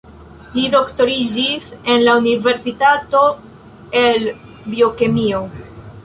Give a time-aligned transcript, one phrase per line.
[0.53, 3.21] Li doktoriĝis en la universitato
[4.01, 4.25] el
[4.73, 5.43] biokemio.